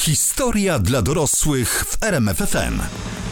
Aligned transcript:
Historia 0.00 0.78
dla 0.78 1.02
dorosłych 1.02 1.84
w 1.88 2.02
RMFFM. 2.02 2.80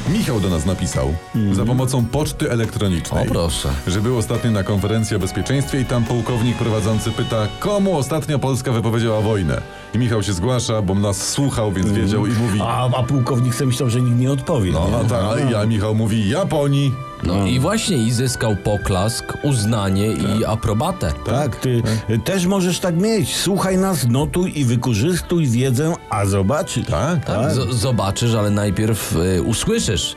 Michał 0.09 0.41
do 0.41 0.49
nas 0.49 0.67
napisał 0.67 1.15
za 1.53 1.65
pomocą 1.65 2.05
poczty 2.05 2.51
elektronicznej. 2.51 3.29
O, 3.29 3.33
proszę. 3.33 3.69
Że 3.87 4.01
był 4.01 4.19
ostatnio 4.19 4.51
na 4.51 4.63
konferencji 4.63 5.17
o 5.17 5.19
bezpieczeństwie 5.19 5.81
i 5.81 5.85
tam 5.85 6.05
pułkownik 6.05 6.57
prowadzący 6.57 7.11
pyta, 7.13 7.49
komu 7.61 7.97
ostatnio 7.99 8.39
Polska 8.39 8.73
wypowiedziała 8.73 9.21
wojnę. 9.21 9.63
I 9.95 9.99
Michał 9.99 10.23
się 10.23 10.33
zgłasza, 10.33 10.83
bo 10.83 10.95
nas 10.95 11.29
słuchał, 11.31 11.73
więc 11.73 11.93
wiedział 11.93 12.27
i 12.27 12.31
mówi. 12.33 12.61
A, 12.63 12.91
a 12.97 13.03
pułkownik 13.03 13.55
sobie 13.55 13.67
myślał, 13.67 13.91
że 13.91 14.01
nikt 14.01 14.17
nie 14.19 14.33
odpowie. 14.33 14.73
No, 14.73 14.89
nie? 14.89 14.97
a 14.97 15.05
tak, 15.05 15.25
a 15.25 15.51
ja 15.51 15.67
Michał 15.67 15.95
mówi 15.95 16.29
Japonii. 16.29 16.95
No 17.27 17.47
i 17.47 17.59
właśnie 17.59 17.97
i 17.97 18.13
zyskał 18.13 18.57
poklask, 18.57 19.33
uznanie 19.43 20.13
i 20.13 20.45
aprobatę. 20.45 21.13
Tak, 21.27 21.57
ty 21.57 21.83
też 22.25 22.47
możesz 22.47 22.79
tak 22.81 22.97
mieć. 22.97 23.37
Słuchaj 23.37 23.79
nas, 23.79 24.07
notuj 24.09 24.59
i 24.61 24.65
wykorzystuj 24.65 25.47
wiedzę, 25.47 25.93
a 26.11 26.27
zobaczysz. 26.27 26.87
Tak? 26.87 27.25
Tak, 27.25 27.51
z- 27.53 27.75
zobaczysz, 27.75 28.35
ale 28.35 28.51
najpierw 28.51 29.17
y, 29.17 29.43
usłyszysz. 29.43 30.17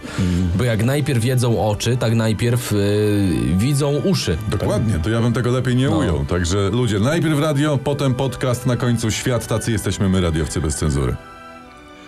Bo 0.55 0.63
jak 0.63 0.83
najpierw 0.83 1.21
wiedzą 1.21 1.67
oczy, 1.69 1.97
tak 1.97 2.15
najpierw 2.15 2.73
y, 2.73 3.29
widzą 3.57 3.89
uszy. 3.95 4.37
Dokładnie, 4.47 4.93
to 5.03 5.09
ja 5.09 5.21
bym 5.21 5.33
tego 5.33 5.51
lepiej 5.51 5.75
nie 5.75 5.89
ujął. 5.89 6.25
Także 6.25 6.69
ludzie, 6.69 6.99
najpierw 6.99 7.39
radio, 7.39 7.77
potem 7.77 8.13
podcast, 8.13 8.65
na 8.65 8.75
końcu 8.77 9.11
świat, 9.11 9.47
tacy 9.47 9.71
jesteśmy 9.71 10.09
my, 10.09 10.21
radiowcy 10.21 10.61
bez 10.61 10.75
cenzury. 10.75 11.15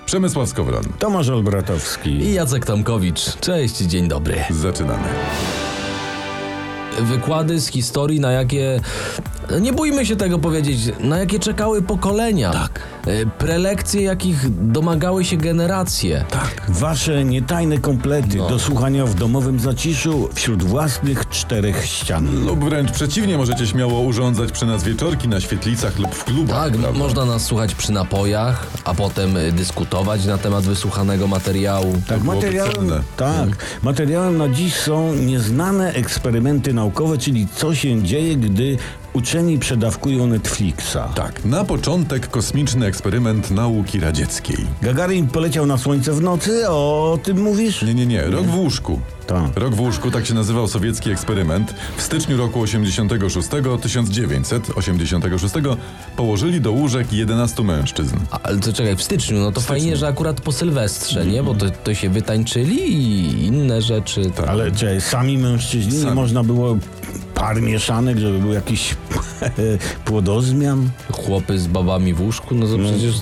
Przemysław 0.10 0.50
Skowron. 0.50 0.84
Tomasz 1.00 1.30
Olbratowski. 1.30 2.10
I 2.10 2.34
Jacek 2.34 2.66
Tomkowicz. 2.66 3.38
Cześć, 3.40 3.78
dzień 3.78 4.08
dobry. 4.08 4.36
Zaczynamy. 4.50 5.08
Wykłady 7.00 7.60
z 7.60 7.68
historii, 7.68 8.20
na 8.20 8.32
jakie. 8.32 8.80
Nie 9.62 9.74
bójmy 9.74 10.06
się 10.06 10.16
tego 10.16 10.40
powiedzieć, 10.40 10.80
na 11.00 11.18
jakie 11.20 11.40
czekały 11.40 11.82
pokolenia. 11.82 12.52
Tak. 12.52 12.80
Prelekcje, 13.38 14.02
jakich 14.02 14.68
domagały 14.72 15.26
się 15.26 15.38
generacje. 15.38 16.26
Tak, 16.30 16.62
wasze 16.70 17.26
nietajne 17.26 17.78
komplety 17.78 18.38
No. 18.38 18.50
do 18.50 18.60
słuchania 18.60 19.06
w 19.06 19.16
domowym 19.16 19.60
zaciszu 19.60 20.30
wśród 20.34 20.64
własnych 20.64 21.30
czterech 21.30 21.86
ścian. 21.86 22.46
Lub 22.46 22.64
wręcz 22.64 22.92
przeciwnie, 22.92 23.38
możecie 23.38 23.68
śmiało 23.68 24.00
urządzać 24.00 24.52
przy 24.52 24.66
nas 24.66 24.84
wieczorki 24.84 25.28
na 25.28 25.42
świetlicach 25.42 26.00
lub 26.00 26.16
w 26.16 26.24
klubach. 26.24 26.72
Tak, 26.72 26.80
prawda? 26.82 27.00
można 27.00 27.26
nas 27.26 27.42
słuchać 27.46 27.76
przy 27.76 27.92
napojach, 27.92 28.68
a 28.86 28.94
potem 28.94 29.38
y, 29.38 29.52
dyskutować 29.52 30.26
na 30.26 30.38
temat 30.38 30.64
wysłuchanego 30.64 31.28
materiału. 31.28 31.94
Tak, 32.08 32.24
materiałem, 32.24 32.90
tak, 33.18 33.50
materiałem 33.84 34.38
na 34.38 34.50
dziś 34.50 34.76
są 34.76 35.14
nieznane 35.14 35.94
eksperymenty 35.94 36.74
naukowe, 36.74 37.18
czyli 37.18 37.48
co 37.56 37.76
się 37.76 38.04
dzieje, 38.04 38.36
gdy 38.36 38.78
uczeni 39.14 39.60
przedawkują 39.60 40.28
Netflixa. 40.28 40.98
Tak, 41.16 41.46
na 41.46 41.64
początek 41.64 42.30
kosmiczny 42.30 42.86
eksperyment 42.86 43.52
nauki 43.52 44.00
radzieckiej. 44.00 44.58
Gagarin 44.82 45.28
poleciał 45.28 45.66
na 45.66 45.78
słońce 45.78 46.14
w 46.14 46.22
nocy, 46.22 46.70
o 46.70 47.20
tym 47.24 47.42
mówisz? 47.42 47.82
Nie, 47.82 47.94
nie, 47.94 48.06
nie, 48.06 48.22
rok 48.22 48.46
w 48.46 48.56
łóżku. 48.56 49.00
Tak. 49.28 49.52
Rok 49.56 49.76
w 49.76 49.80
łóżku, 49.80 50.12
tak 50.12 50.26
się 50.26 50.34
nazywał 50.34 50.68
sowiecki 50.68 51.12
eksperyment. 51.12 51.74
W 51.98 52.02
styczniu 52.02 52.38
roku 52.38 52.62
86, 52.62 53.50
1986 53.82 55.56
położyli 56.16 56.62
do 56.62 56.72
łóżek 56.72 57.14
11 57.14 57.64
mężczyzn. 57.64 58.16
A, 58.32 58.40
Ale 58.44 58.58
to 58.60 58.74
czekaj, 58.74 58.96
w 58.96 59.04
styczniu, 59.04 59.40
no 59.40 59.52
to 59.52 59.62
fajnie, 59.62 59.98
że 59.98 60.08
akurat 60.08 60.42
po 60.42 60.52
Sylwestrze, 60.52 61.26
nie? 61.26 61.44
Bo 61.44 61.56
to, 61.56 61.66
to 61.84 61.94
się 61.94 62.10
wytańczyli 62.10 62.94
i 62.94 63.46
inne 63.46 63.82
rzeczy. 63.82 64.32
Tak. 64.36 64.48
Ale 64.48 64.72
czy 64.72 65.02
sami 65.02 65.38
mężczyźni, 65.38 65.94
nie 65.94 66.04
Sami. 66.04 66.16
można 66.16 66.44
było 66.44 66.78
par 67.40 67.62
mieszanek, 67.62 68.18
żeby 68.18 68.40
był 68.40 68.54
jakiś 68.54 68.96
płodozmian? 70.06 70.90
Chłopy 71.12 71.60
z 71.60 71.68
babami 71.68 72.14
w 72.14 72.22
łóżku, 72.22 72.56
no 72.56 72.68
to 72.68 72.78
przecież... 72.78 73.16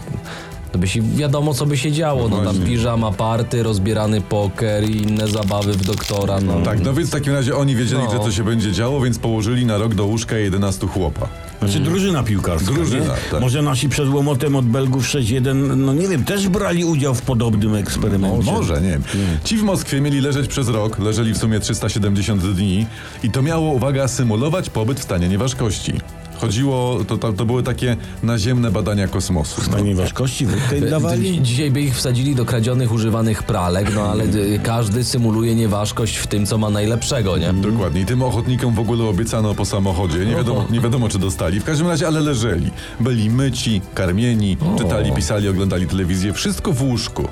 To 0.72 0.78
by 0.80 0.88
się 0.88 1.02
wiadomo, 1.02 1.54
co 1.54 1.66
by 1.66 1.78
się 1.78 1.92
działo. 1.92 2.30
No 2.30 2.36
tam 2.36 2.44
właśnie. 2.46 2.66
piżama 2.66 3.12
party, 3.12 3.64
rozbierany 3.64 4.22
poker 4.22 4.90
i 4.90 5.02
inne 5.02 5.28
zabawy 5.28 5.74
w 5.74 5.86
doktora. 5.86 6.42
No. 6.42 6.62
Tak, 6.62 6.80
no 6.84 6.94
więc 6.94 7.10
w 7.10 7.12
takim 7.12 7.34
razie 7.34 7.56
oni 7.56 7.76
wiedzieli, 7.76 8.04
No. 8.04 8.12
że 8.12 8.20
to 8.20 8.32
się 8.32 8.44
będzie 8.44 8.72
działo, 8.72 9.02
więc 9.02 9.20
położyli 9.20 9.66
na 9.66 9.78
rok 9.78 9.96
do 9.96 10.06
łóżka 10.06 10.38
11 10.38 10.88
chłopa. 10.88 11.28
Znaczy 11.60 11.80
drużyna 11.80 12.24
piłkarska, 12.24 12.72
Drużyna, 12.74 13.14
tak. 13.32 13.42
Może 13.42 13.62
nasi 13.62 13.90
przed 13.90 14.10
łomotem 14.10 14.56
od 14.56 14.66
Belgów 14.66 15.04
6-1, 15.06 15.78
no 15.78 15.94
nie 15.94 16.08
wiem, 16.08 16.24
też 16.26 16.50
brali 16.50 16.86
udział 16.86 17.16
w 17.16 17.22
podobnym 17.22 17.76
eksperymencie. 17.76 18.52
Może, 18.52 18.82
nie 18.82 18.90
wiem. 18.90 19.04
Ci 19.44 19.58
w 19.58 19.64
Moskwie 19.64 20.02
mieli 20.02 20.22
leżeć 20.22 20.48
przez 20.48 20.68
rok, 20.68 21.00
leżeli 21.00 21.34
w 21.34 21.38
sumie 21.38 21.60
370 21.60 22.54
dni 22.54 22.86
i 23.24 23.32
to 23.32 23.42
miało, 23.42 23.72
uwaga, 23.72 24.08
symulować 24.08 24.70
pobyt 24.70 25.00
w 25.00 25.04
stanie 25.04 25.30
nieważkości. 25.30 25.94
Chodziło, 26.42 27.00
to, 27.08 27.18
to, 27.18 27.46
były 27.46 27.64
takie 27.64 27.98
naziemne 28.24 28.72
badania 28.72 29.08
kosmosu. 29.08 29.62
No. 29.72 29.78
Panie 29.78 29.96
ważkości, 29.96 30.46
wódkę 30.46 30.78
im 30.78 30.90
dawali? 30.90 31.22
Dzi- 31.34 31.42
Dzisiaj 31.42 31.72
by 31.72 31.82
ich 31.82 31.96
wsadzili 31.96 32.36
do 32.36 32.46
kradzionych, 32.46 32.92
używanych 32.92 33.44
pralek, 33.44 33.92
no 33.96 34.02
ale 34.02 34.24
y, 34.24 34.60
każdy 34.64 35.04
symuluje 35.04 35.56
nieważkość 35.56 36.18
w 36.18 36.28
tym, 36.28 36.46
co 36.46 36.58
ma 36.58 36.70
najlepszego, 36.70 37.38
nie? 37.38 37.54
Dokładnie. 37.54 38.02
I 38.02 38.06
tym 38.06 38.22
ochotnikom 38.22 38.76
w 38.76 38.80
ogóle 38.80 39.04
obiecano 39.04 39.56
po 39.56 39.66
samochodzie. 39.66 40.26
Nie 40.26 40.36
wiadomo, 40.36 40.66
nie 40.70 40.80
wiadomo, 40.80 41.10
czy 41.10 41.20
dostali. 41.20 41.60
W 41.60 41.64
każdym 41.64 41.88
razie, 41.88 42.08
ale 42.08 42.20
leżeli. 42.20 42.72
Byli 43.00 43.30
myci, 43.30 43.82
karmieni, 43.94 44.58
czytali, 44.78 45.12
pisali, 45.12 45.50
oglądali 45.50 45.88
telewizję. 45.88 46.34
Wszystko 46.34 46.74
w 46.74 46.82
łóżku. 46.84 47.28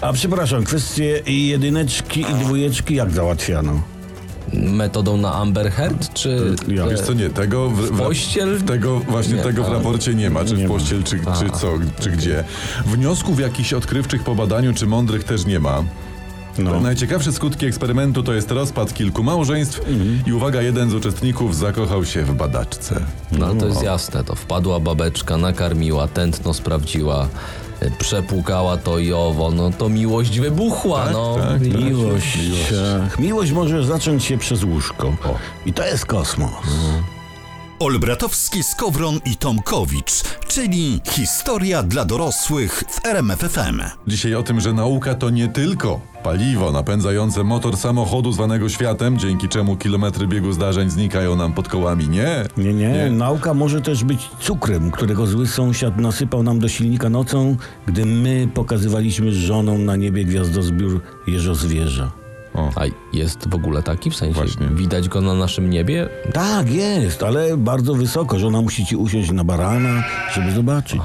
A 0.00 0.12
przepraszam, 0.12 0.64
kwestie 0.64 1.22
jedyneczki 1.26 2.20
i 2.20 2.24
dwójeczki 2.24 2.94
jak 2.94 3.10
załatwiano? 3.10 3.80
Metodą 4.52 5.16
na 5.16 5.34
Amber 5.34 5.70
Heard, 5.70 6.12
czy... 6.14 6.56
Ja, 6.68 6.84
e, 6.84 6.90
Wiesz 6.90 7.00
co, 7.00 7.12
nie, 7.12 7.30
tego 7.30 7.70
w, 7.70 7.80
w, 7.80 7.98
pościel? 7.98 8.62
Tego 8.62 8.98
właśnie 8.98 9.34
Nie, 9.34 9.42
tego 9.42 9.64
w 9.64 9.68
raporcie 9.68 10.14
nie 10.14 10.30
ma, 10.30 10.44
czy 10.44 10.54
Nie 10.54 10.64
w 10.64 10.68
pościel, 10.68 11.02
czy, 11.02 11.18
czy 11.18 11.50
co, 11.60 11.72
czy 12.00 12.10
gdzie. 12.10 12.44
Wniosków 12.86 13.40
jakichś 13.40 13.72
odkrywczych 13.72 14.22
po 14.22 14.34
badaniu, 14.34 14.74
czy 14.74 14.86
mądrych 14.86 15.24
też 15.24 15.46
nie 15.46 15.60
ma. 15.60 15.84
No. 16.58 16.80
Najciekawsze 16.80 17.32
skutki 17.32 17.66
eksperymentu 17.66 18.22
to 18.22 18.34
jest 18.34 18.50
rozpad 18.50 18.94
kilku 18.94 19.22
małżeństw 19.22 19.80
i 20.26 20.32
uwaga, 20.32 20.62
jeden 20.62 20.90
z 20.90 20.94
uczestników 20.94 21.56
zakochał 21.56 22.04
się 22.04 22.22
w 22.22 22.34
badaczce. 22.34 23.00
No 23.32 23.46
ale 23.46 23.60
to 23.60 23.66
jest 23.66 23.82
jasne, 23.82 24.24
to 24.24 24.34
wpadła 24.34 24.80
babeczka, 24.80 25.36
nakarmiła, 25.36 26.08
tętno 26.08 26.54
sprawdziła, 26.54 27.28
przepłukała 27.98 28.76
to 28.76 28.98
i 28.98 29.12
owo, 29.12 29.50
no 29.50 29.70
to 29.70 29.88
miłość 29.88 30.40
wybuchła, 30.40 31.04
Tak, 31.04 31.12
no. 31.12 31.36
tak, 31.40 31.48
tak. 31.48 31.60
Miłość. 31.62 32.38
Ach, 33.06 33.18
miłość 33.18 33.52
może 33.52 33.84
zacząć 33.84 34.24
się 34.24 34.38
przez 34.38 34.64
łóżko. 34.64 35.12
I 35.66 35.72
to 35.72 35.86
jest 35.86 36.06
kosmos. 36.06 36.50
Olbratowski, 37.80 38.62
Skowron 38.62 39.20
i 39.24 39.36
Tomkowicz, 39.36 40.22
czyli 40.48 41.00
historia 41.04 41.82
dla 41.82 42.04
dorosłych 42.04 42.84
w 42.88 43.06
RMFFM. 43.06 43.82
Dzisiaj 44.06 44.34
o 44.34 44.42
tym, 44.42 44.60
że 44.60 44.72
nauka 44.72 45.14
to 45.14 45.30
nie 45.30 45.48
tylko 45.48 46.00
paliwo 46.22 46.72
napędzające 46.72 47.44
motor 47.44 47.76
samochodu 47.76 48.32
zwanego 48.32 48.68
światem, 48.68 49.18
dzięki 49.18 49.48
czemu 49.48 49.76
kilometry 49.76 50.26
biegu 50.26 50.52
zdarzeń 50.52 50.90
znikają 50.90 51.36
nam 51.36 51.52
pod 51.52 51.68
kołami. 51.68 52.08
Nie. 52.08 52.44
Nie, 52.56 52.74
nie, 52.74 53.10
Nauka 53.10 53.54
może 53.54 53.80
też 53.80 54.04
być 54.04 54.30
cukrem, 54.40 54.90
którego 54.90 55.26
zły 55.26 55.46
sąsiad 55.46 55.96
nasypał 55.96 56.42
nam 56.42 56.58
do 56.58 56.68
silnika 56.68 57.10
nocą, 57.10 57.56
gdy 57.86 58.06
my 58.06 58.48
pokazywaliśmy 58.54 59.32
z 59.32 59.36
żoną 59.36 59.78
na 59.78 59.96
niebie 59.96 60.24
gwiazdozbiór 60.24 61.00
jeżozwierza. 61.26 62.17
A 62.76 62.80
jest 63.12 63.48
w 63.48 63.54
ogóle 63.54 63.82
taki, 63.82 64.10
w 64.10 64.16
sensie 64.16 64.34
Właśnie. 64.34 64.66
widać 64.66 65.08
go 65.08 65.20
na 65.20 65.34
naszym 65.34 65.70
niebie? 65.70 66.08
Tak, 66.32 66.70
jest, 66.70 67.22
ale 67.22 67.56
bardzo 67.56 67.94
wysoko. 67.94 68.38
Żona 68.38 68.60
musi 68.62 68.86
ci 68.86 68.96
usiąść 68.96 69.30
na 69.30 69.44
barana, 69.44 70.04
żeby 70.34 70.52
zobaczyć. 70.52 71.00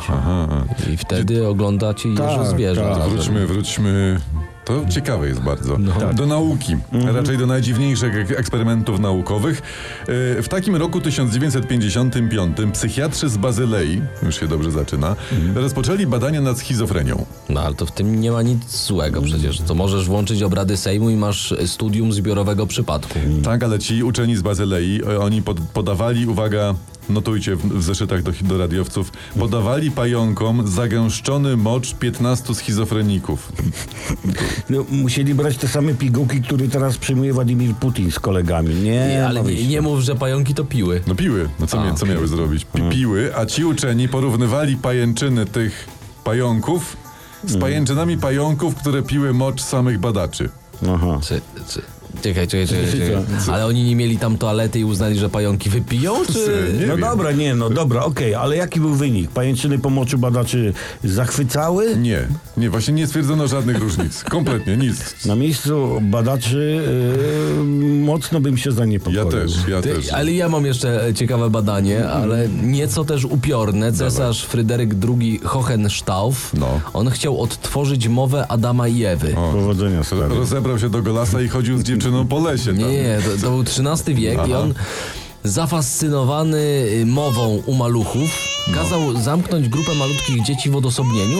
I 0.93 0.97
wtedy 0.97 1.47
oglądacie 1.47 2.09
jeżo 2.09 2.45
zwierza. 2.45 2.95
tak. 2.95 3.09
Wróćmy, 3.09 3.47
wróćmy. 3.47 4.19
To 4.65 4.85
ciekawe 4.89 5.27
jest 5.27 5.39
bardzo. 5.41 5.77
Do 6.13 6.25
nauki, 6.25 6.75
raczej 7.13 7.37
do 7.37 7.45
najdziwniejszych 7.47 8.15
ek- 8.15 8.39
eksperymentów 8.39 8.99
naukowych. 8.99 9.61
Yy, 10.35 10.43
W 10.43 10.47
takim 10.49 10.75
roku 10.75 11.01
1955 11.01 12.57
psychiatrzy 12.73 13.29
z 13.29 13.37
Bazylei, 13.37 14.01
już 14.23 14.39
się 14.39 14.47
dobrze 14.47 14.71
zaczyna, 14.71 15.15
rozpoczęli 15.55 16.07
badania 16.07 16.41
nad 16.41 16.57
schizofrenią. 16.59 17.25
No 17.49 17.61
ale 17.61 17.75
to 17.75 17.85
w 17.85 17.91
tym 17.91 18.21
nie 18.21 18.31
ma 18.31 18.41
nic 18.41 18.85
złego 18.85 19.21
przecież. 19.21 19.61
To 19.61 19.75
możesz 19.75 20.05
włączyć 20.07 20.43
obrady 20.43 20.77
Sejmu 20.77 21.09
i 21.09 21.15
masz 21.15 21.53
studium 21.65 22.13
zbiorowego 22.13 22.67
przypadku. 22.67 23.19
Tak, 23.43 23.63
ale 23.63 23.79
ci 23.79 24.03
uczeni 24.03 24.35
z 24.35 24.41
Bazylei, 24.41 25.01
e, 25.07 25.19
oni 25.19 25.41
pod, 25.41 25.59
podawali, 25.59 26.27
uwaga, 26.27 26.75
notujcie 27.09 27.55
w, 27.55 27.61
w 27.61 27.83
zeszytach 27.83 28.23
do, 28.23 28.31
do 28.41 28.57
radiowców, 28.57 29.11
podawali 29.39 29.91
pająkom 29.91 30.67
zagęszczony 30.67 31.57
mocz 31.57 31.93
15 31.93 32.55
schizofreników. 32.55 33.51
No, 34.69 34.85
musieli 34.91 35.33
brać 35.33 35.57
te 35.57 35.67
same 35.67 35.93
pigułki, 35.93 36.41
które 36.41 36.67
teraz 36.67 36.97
przyjmuje 36.97 37.33
Władimir 37.33 37.75
Putin 37.75 38.11
z 38.11 38.19
kolegami. 38.19 38.75
Nie, 38.75 38.91
Nie, 38.91 39.25
ale 39.27 39.43
ma 39.43 39.49
nie, 39.49 39.67
nie 39.67 39.81
mów, 39.81 39.99
że 39.99 40.15
pająki 40.15 40.53
to 40.53 40.65
piły. 40.65 41.01
No 41.07 41.15
piły, 41.15 41.49
no 41.59 41.67
co, 41.67 41.81
A, 41.81 41.85
mia, 41.85 41.93
co 41.93 42.05
miały 42.05 42.27
zrobić? 42.27 42.65
Pi, 42.65 42.81
piły, 42.91 43.37
a 43.37 43.45
ci 43.45 43.65
uczeni 43.65 44.09
porównywali 44.09 44.77
pajęczyny 44.77 45.45
tych 45.45 45.87
pająków 46.23 46.97
z 47.47 47.57
pajęczynami 47.57 48.17
pająków, 48.17 48.75
które 48.75 49.03
piły 49.03 49.33
mocz 49.33 49.61
samych 49.61 49.99
badaczy. 49.99 50.49
Aha. 50.89 51.19
Czy, 51.23 51.41
czy, 51.69 51.81
czekaj, 52.21 52.47
czekaj, 52.47 52.67
czekaj, 52.67 52.91
czekaj. 52.91 53.23
Ale 53.53 53.65
oni 53.65 53.83
nie 53.83 53.95
mieli 53.95 54.17
tam 54.17 54.37
toalety 54.37 54.79
i 54.79 54.83
uznali, 54.85 55.19
że 55.19 55.29
pająki 55.29 55.69
wypiją, 55.69 56.13
czy... 56.25 56.73
Nie 56.79 56.85
no 56.87 56.93
wiem. 56.93 57.01
dobra, 57.01 57.31
nie, 57.31 57.55
no 57.55 57.69
dobra, 57.69 58.03
okej, 58.03 58.35
ale 58.35 58.55
jaki 58.57 58.79
był 58.79 58.93
wynik? 58.95 59.31
Pajęczyny 59.31 59.79
po 59.79 59.89
moczu 59.89 60.17
badaczy 60.17 60.73
zachwycały? 61.03 61.97
Nie, 61.97 62.27
nie, 62.57 62.69
właśnie 62.69 62.93
nie 62.93 63.07
stwierdzono 63.07 63.47
żadnych 63.47 63.79
różnic. 63.79 64.23
Kompletnie 64.23 64.77
nic. 64.77 65.25
Na 65.25 65.35
miejscu 65.35 66.01
badaczy 66.01 66.81
yy, 67.57 67.63
mocno 68.05 68.39
bym 68.39 68.57
się 68.57 68.71
zaniepokoił. 68.71 69.17
Ja 69.19 69.25
też, 69.31 69.51
ja 69.67 69.81
Ty, 69.81 69.95
też. 69.95 70.09
ale 70.13 70.31
ja 70.31 70.49
mam 70.49 70.65
jeszcze 70.65 71.03
ciekawe 71.15 71.49
badanie, 71.49 72.09
ale 72.09 72.47
nieco 72.63 73.05
też 73.05 73.25
upiorne. 73.25 73.93
Cesarz 73.93 74.45
Fryderyk 74.45 74.91
II 75.19 75.39
Hohenstauf, 75.43 76.53
No. 76.53 76.79
on 76.93 77.09
chciał 77.09 77.41
odtworzyć 77.41 78.07
mowę 78.07 78.47
Adama 78.47 78.87
i 78.87 79.03
Ewy. 79.03 79.33
Powodzenia 79.33 80.03
stary. 80.03 80.35
Rozebrał 80.35 80.79
się 80.79 80.89
do 80.89 81.01
golasa 81.01 81.41
i 81.41 81.47
chodził 81.47 81.77
z 81.77 81.83
dziewczyną 82.03 82.27
po 82.27 82.39
lesie. 82.39 82.65
Tam. 82.65 82.77
Nie, 82.91 83.19
to, 83.25 83.41
to 83.41 83.51
był 83.51 83.61
XIII 83.61 84.15
wiek 84.15 84.33
i 84.47 84.53
Aha. 84.53 84.59
on 84.59 84.73
zafascynowany 85.43 86.57
y, 86.57 87.05
mową 87.05 87.61
u 87.65 87.73
maluchów 87.73 88.29
kazał 88.75 89.21
zamknąć 89.21 89.69
grupę 89.69 89.95
malutkich 89.95 90.43
dzieci 90.43 90.69
w 90.69 90.75
odosobnieniu, 90.75 91.39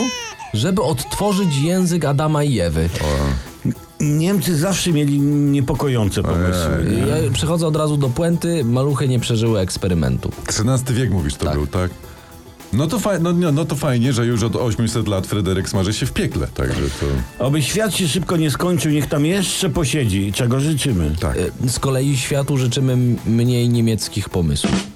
żeby 0.54 0.82
odtworzyć 0.82 1.58
język 1.58 2.06
Adama 2.06 2.44
i 2.44 2.60
Ewy. 2.60 2.90
Niemcy 4.00 4.58
zawsze 4.58 4.92
mieli 4.92 5.20
niepokojące 5.22 6.24
pomysły. 6.24 7.02
Ja 7.08 7.32
przechodzę 7.34 7.68
od 7.68 7.76
razu 7.76 7.98
do 7.98 8.10
puenty, 8.10 8.66
maluchy 8.66 9.08
nie 9.08 9.20
przeżyły 9.20 9.60
eksperymentu. 9.60 10.32
XIII 10.48 10.96
wiek 10.96 11.12
mówisz 11.12 11.36
to 11.36 11.46
Tak. 11.46 11.54
był, 11.54 11.68
tak? 11.68 11.92
No 12.74 12.88
to, 12.88 13.00
faj, 13.00 13.22
no, 13.22 13.34
no, 13.34 13.52
no 13.52 13.66
to 13.66 13.76
fajnie, 13.76 14.14
że 14.14 14.26
już 14.26 14.44
od 14.44 14.56
800 14.56 15.08
lat 15.08 15.28
Fryderyk 15.28 15.70
smaży 15.70 15.94
się 15.94 16.06
w 16.06 16.14
piekle, 16.14 16.48
także 16.48 16.82
to... 16.82 17.06
Oby 17.46 17.62
świat 17.62 17.96
się 17.96 18.08
szybko 18.08 18.38
nie 18.38 18.52
skończył, 18.52 18.92
niech 18.92 19.06
tam 19.08 19.26
jeszcze 19.26 19.70
posiedzi, 19.70 20.32
czego 20.34 20.60
życzymy. 20.60 21.16
Tak. 21.20 21.38
Y, 21.38 21.52
Z 21.70 21.80
kolei 21.80 22.18
światu 22.18 22.58
życzymy 22.58 22.98
mniej 23.26 23.70
niemieckich 23.70 24.30
pomysłów. 24.30 24.88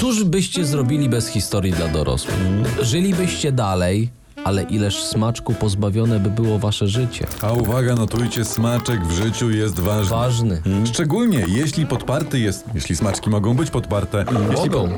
Cóż 0.00 0.24
byście 0.24 0.64
zrobili 0.64 1.08
bez 1.08 1.28
historii 1.28 1.72
dla 1.72 1.88
dorosłych? 1.88 2.36
Żylibyście 2.82 3.52
dalej, 3.52 4.10
ale 4.46 4.62
ileż 4.62 5.04
smaczku 5.04 5.54
pozbawione 5.54 6.20
by 6.20 6.30
było 6.30 6.58
wasze 6.58 6.88
życie. 6.88 7.26
A 7.42 7.52
uwaga, 7.52 7.94
notujcie, 7.94 8.44
smaczek 8.44 9.04
w 9.06 9.12
życiu 9.12 9.50
jest 9.50 9.80
ważny. 9.80 10.10
Ważny. 10.10 10.62
Szczególnie 10.84 11.44
jeśli 11.48 11.86
podparty 11.86 12.38
jest, 12.38 12.64
jeśli 12.74 12.96
smaczki 12.96 13.30
mogą 13.30 13.54
być 13.54 13.70
podparte, 13.70 14.24
jeśli, 14.50 14.70
Mogą. 14.70 14.88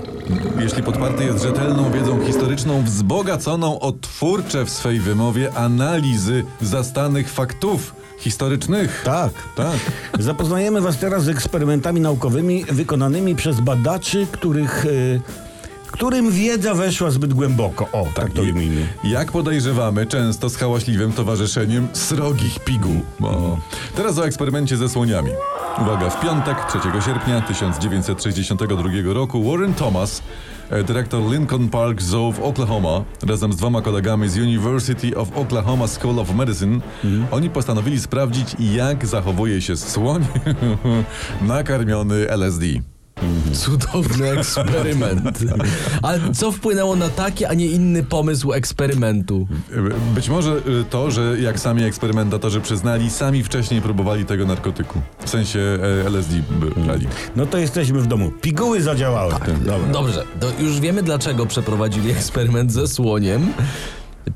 jeśli 0.61 0.83
podparty 0.83 1.25
jest 1.25 1.43
rzetelną 1.43 1.91
wiedzą 1.93 2.25
historyczną, 2.27 2.83
wzbogaconą 2.83 3.81
o 3.81 3.93
twórcze 3.93 4.65
w 4.65 4.71
swej 4.71 5.01
wymowie 5.01 5.55
analizy 5.55 6.45
zastanych 6.61 7.31
faktów 7.31 7.95
historycznych. 8.19 9.03
Tak. 9.05 9.33
Tak. 9.57 9.79
Zapoznajemy 10.19 10.81
Was 10.81 10.99
teraz 10.99 11.25
z 11.25 11.29
eksperymentami 11.29 12.01
naukowymi 12.01 12.65
wykonanymi 12.65 13.37
przez 13.37 13.61
badaczy, 13.61 14.27
których, 14.33 14.85
y, 14.85 15.21
którym 15.93 16.31
wiedza 16.31 16.75
weszła 16.75 17.11
zbyt 17.11 17.35
głęboko. 17.35 17.89
O, 17.93 18.07
tak, 18.15 18.33
to 18.33 18.43
I- 18.43 18.47
ujmijmy. 18.47 18.87
Jak 19.05 19.33
podejrzewamy, 19.33 20.07
często 20.07 20.49
z 20.51 20.57
hałaśliwym 20.57 21.13
towarzyszeniem 21.13 21.89
srogich 21.93 22.61
piguł. 22.65 23.01
O. 23.23 23.59
Teraz 23.97 24.19
o 24.19 24.27
eksperymencie 24.27 24.77
ze 24.77 24.89
słoniami. 24.89 25.31
Uwaga, 25.83 26.11
w 26.11 26.21
piątek, 26.21 26.57
3 26.69 26.79
sierpnia 27.07 27.41
1962 27.41 29.13
roku 29.15 29.51
Warren 29.51 29.75
Thomas, 29.75 30.23
e, 30.71 30.85
dyrektor 30.85 31.23
Lincoln 31.33 31.69
Park 31.69 32.03
Zoo 32.03 32.33
w 32.33 32.41
Oklahoma, 32.43 33.05
razem 33.27 33.53
z 33.53 33.57
dwoma 33.57 33.83
kolegami 33.83 34.29
z 34.29 34.37
University 34.39 35.17
of 35.17 35.29
Oklahoma 35.37 35.87
School 35.87 36.19
of 36.19 36.35
Medicine, 36.35 36.81
oni 37.31 37.51
postanowili 37.51 38.01
sprawdzić, 38.01 38.57
jak 38.59 39.07
zachowuje 39.07 39.63
się 39.63 39.77
słoń 39.77 40.27
nakarmiony 41.41 42.15
LSD. 42.31 42.67
Cudowny 43.53 44.31
eksperyment. 44.31 45.39
Ale 46.03 46.21
co 46.35 46.53
wpłynęło 46.53 46.97
na 46.97 47.09
taki, 47.09 47.45
a 47.45 47.55
nie 47.55 47.67
inny 47.67 48.03
pomysł 48.03 48.53
eksperymentu? 48.53 49.49
Być 50.15 50.29
może 50.29 50.53
y, 50.53 50.85
to, 50.91 51.11
że 51.11 51.41
jak 51.41 51.61
sami 51.61 51.83
eksperymentatorzy 51.85 52.61
przyznali, 52.61 53.11
sami 53.11 53.45
wcześniej 53.45 53.83
próbowali 53.83 54.25
tego 54.25 54.47
narkotyku. 54.47 55.01
W 55.25 55.31
sensie 55.31 55.61
e, 56.05 56.07
LSD 56.07 56.35
brali. 56.77 57.07
No 57.37 57.47
to 57.47 57.59
jesteśmy 57.59 58.01
w 58.01 58.07
domu. 58.07 58.31
Piguły 58.41 58.83
zadziałały. 58.83 59.33
Dobra. 59.65 59.89
Dobrze, 59.93 60.25
to 60.41 60.47
już 60.61 60.81
wiemy 60.81 61.03
dlaczego 61.03 61.47
przeprowadzili 61.47 62.11
eksperyment 62.11 62.73
ze 62.73 62.89
słoniem. 62.89 63.53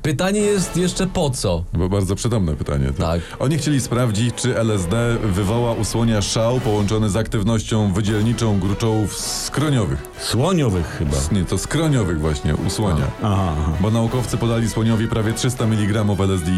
Pytanie 0.01 0.39
jest 0.39 0.77
jeszcze 0.77 1.07
po 1.07 1.29
co? 1.29 1.63
Bo 1.73 1.89
bardzo 1.89 2.15
przytomne 2.15 2.55
pytanie. 2.55 2.87
To. 2.97 3.03
Tak. 3.03 3.21
Oni 3.39 3.57
chcieli 3.57 3.81
sprawdzić, 3.81 4.35
czy 4.35 4.57
LSD 4.59 5.17
wywoła 5.23 5.73
u 5.73 5.83
słonia 5.85 6.21
szał 6.21 6.59
połączony 6.59 7.09
z 7.09 7.15
aktywnością 7.15 7.93
wydzielniczą 7.93 8.59
gruczołów 8.59 9.17
skroniowych. 9.17 9.99
Słoniowych 10.19 10.85
chyba. 10.99 11.17
Nie, 11.31 11.45
to 11.45 11.57
skroniowych 11.57 12.19
właśnie 12.19 12.55
u 12.55 12.69
słonia. 12.69 13.05
Aha, 13.23 13.53
aha. 13.57 13.71
Bo 13.81 13.91
naukowcy 13.91 14.37
podali 14.37 14.69
słoniowi 14.69 15.07
prawie 15.07 15.33
300 15.33 15.63
mg 15.63 16.05
LSD. 16.19 16.51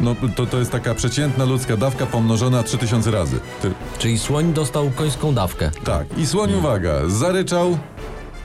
No 0.00 0.14
to, 0.36 0.46
to 0.46 0.58
jest 0.58 0.70
taka 0.70 0.94
przeciętna 0.94 1.44
ludzka 1.44 1.76
dawka 1.76 2.06
pomnożona 2.06 2.62
3000 2.62 3.10
razy. 3.10 3.40
Ty, 3.62 3.70
Czyli 3.98 4.18
słoń 4.18 4.52
dostał 4.52 4.90
końską 4.90 5.34
dawkę. 5.34 5.70
Tak. 5.84 6.18
I 6.18 6.26
słoń, 6.26 6.54
uwaga, 6.54 6.94
zaryczał, 7.06 7.78